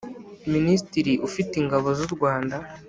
[0.53, 2.55] Minisitiri ufite Ingabo z u Rwanda